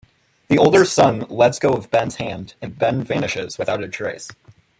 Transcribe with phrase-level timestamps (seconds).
[0.47, 4.29] The older son lets go of Ben's hand and Ben vanishes without a trace.